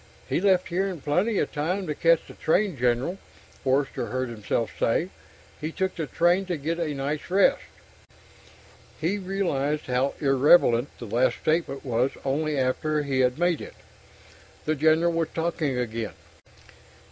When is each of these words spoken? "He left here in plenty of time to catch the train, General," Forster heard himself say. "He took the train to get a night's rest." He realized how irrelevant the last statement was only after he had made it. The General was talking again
"He 0.27 0.41
left 0.41 0.69
here 0.69 0.87
in 0.87 0.99
plenty 0.99 1.37
of 1.37 1.51
time 1.51 1.85
to 1.85 1.93
catch 1.93 2.25
the 2.25 2.33
train, 2.33 2.75
General," 2.75 3.19
Forster 3.63 4.07
heard 4.07 4.29
himself 4.29 4.71
say. 4.79 5.09
"He 5.59 5.71
took 5.71 5.93
the 5.95 6.07
train 6.07 6.47
to 6.47 6.57
get 6.57 6.79
a 6.79 6.91
night's 6.95 7.29
rest." 7.29 7.61
He 8.99 9.19
realized 9.19 9.85
how 9.85 10.15
irrelevant 10.19 10.89
the 10.97 11.05
last 11.05 11.37
statement 11.37 11.85
was 11.85 12.13
only 12.25 12.57
after 12.57 13.03
he 13.03 13.19
had 13.19 13.37
made 13.37 13.61
it. 13.61 13.75
The 14.65 14.73
General 14.73 15.11
was 15.11 15.27
talking 15.35 15.77
again 15.77 16.13